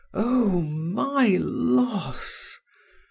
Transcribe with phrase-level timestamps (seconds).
[0.15, 2.59] Oh, my loss!